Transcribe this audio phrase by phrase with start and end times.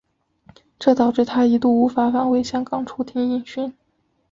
[0.79, 3.71] 这导致他一度无法返回香港出庭应讯。